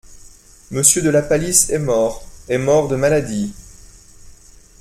Monsieur 0.71 1.03
de 1.03 1.11
la 1.11 1.21
Palisse 1.21 1.69
est 1.69 1.77
mort… 1.77 2.23
est 2.49 2.57
mort 2.57 2.87
de 2.87 2.95
maladie… 2.95 3.53